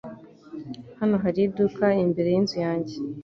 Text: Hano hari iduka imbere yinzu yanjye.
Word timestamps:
Hano 0.99 1.15
hari 1.23 1.39
iduka 1.47 1.85
imbere 2.03 2.27
yinzu 2.35 2.57
yanjye. 2.65 2.95